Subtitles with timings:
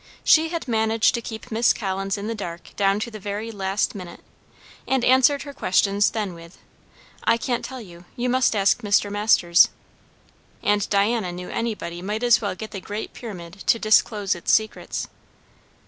[0.23, 3.93] She had managed to keep Miss Collins in the dark down to the very last
[3.93, 4.21] minute,
[4.87, 6.57] and answered her questions then with,
[7.23, 8.05] "I can't tell you.
[8.15, 9.11] You must ask Mr.
[9.11, 9.69] Masters."
[10.63, 15.07] And Diana knew anybody might as well get the Great Pyramid to disclose its secrets.